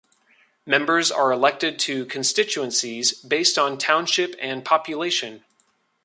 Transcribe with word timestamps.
Members 0.65 1.11
are 1.11 1.31
elected 1.31 1.77
to 1.77 2.07
constituencies 2.07 3.13
based 3.13 3.59
on 3.59 3.77
township 3.77 4.33
and 4.39 4.65
population. 4.65 5.43